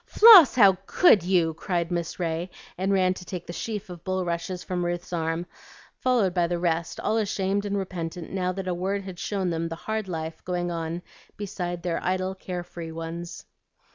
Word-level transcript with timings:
"Floss, 0.07 0.55
how 0.55 0.79
could 0.87 1.21
you!" 1.21 1.53
cried 1.53 1.91
Miss 1.91 2.19
Ray, 2.19 2.49
and 2.75 2.91
ran 2.91 3.13
to 3.13 3.23
take 3.23 3.45
the 3.45 3.53
sheaf 3.53 3.87
of 3.87 4.03
bulrushes 4.03 4.63
from 4.63 4.83
Ruth's 4.83 5.13
arms, 5.13 5.45
followed 5.99 6.33
by 6.33 6.47
the 6.47 6.57
rest, 6.57 6.99
all 6.99 7.17
ashamed 7.17 7.65
and 7.65 7.77
repentant 7.77 8.31
now 8.31 8.51
that 8.51 8.67
a 8.67 8.73
word 8.73 9.03
had 9.03 9.19
shown 9.19 9.51
them 9.51 9.69
the 9.69 9.75
hard 9.75 10.07
life 10.07 10.43
going 10.43 10.71
on 10.71 11.03
beside 11.37 11.83
their 11.83 12.03
idle, 12.03 12.33
care 12.33 12.63
free 12.63 12.91
ones. 12.91 13.45